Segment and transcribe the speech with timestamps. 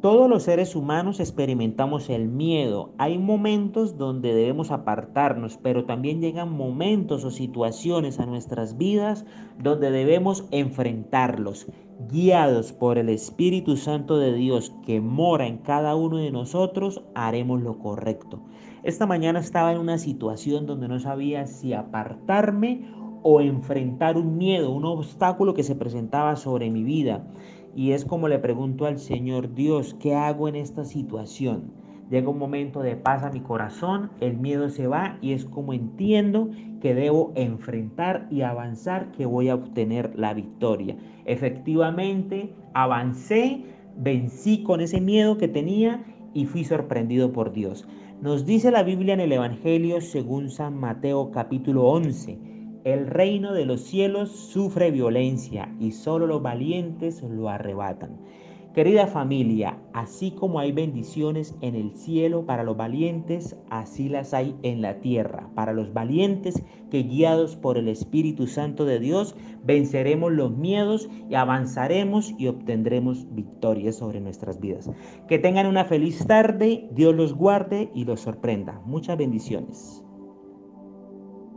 [0.00, 2.92] Todos los seres humanos experimentamos el miedo.
[2.98, 9.26] Hay momentos donde debemos apartarnos, pero también llegan momentos o situaciones a nuestras vidas
[9.60, 11.66] donde debemos enfrentarlos.
[12.08, 17.60] Guiados por el Espíritu Santo de Dios que mora en cada uno de nosotros, haremos
[17.60, 18.38] lo correcto.
[18.84, 22.88] Esta mañana estaba en una situación donde no sabía si apartarme
[23.24, 27.26] o enfrentar un miedo, un obstáculo que se presentaba sobre mi vida.
[27.74, 31.72] Y es como le pregunto al Señor, Dios, ¿qué hago en esta situación?
[32.10, 35.74] Llega un momento de paz a mi corazón, el miedo se va y es como
[35.74, 36.48] entiendo
[36.80, 40.96] que debo enfrentar y avanzar que voy a obtener la victoria.
[41.26, 43.64] Efectivamente, avancé,
[43.96, 47.86] vencí con ese miedo que tenía y fui sorprendido por Dios.
[48.22, 52.57] Nos dice la Biblia en el Evangelio según San Mateo capítulo 11
[52.92, 58.18] el reino de los cielos sufre violencia y solo los valientes lo arrebatan.
[58.74, 64.54] Querida familia, así como hay bendiciones en el cielo para los valientes, así las hay
[64.62, 65.50] en la tierra.
[65.56, 69.34] Para los valientes que guiados por el Espíritu Santo de Dios
[69.64, 74.88] venceremos los miedos y avanzaremos y obtendremos victorias sobre nuestras vidas.
[75.26, 78.80] Que tengan una feliz tarde, Dios los guarde y los sorprenda.
[78.84, 80.04] Muchas bendiciones.